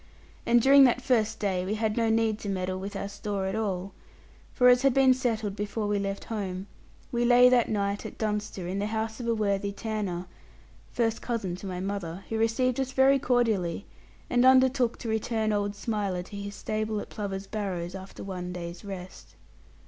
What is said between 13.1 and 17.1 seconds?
cordially, and undertook to return old Smiler to his stable at